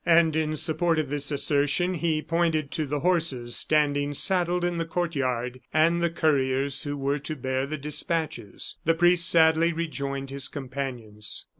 [0.03, 4.85] And in support of this assertion, he pointed to the horses, standing saddled in the
[4.85, 8.79] court yard, and the couriers who were to bear the despatches.
[8.83, 11.45] The priest sadly rejoined his companions.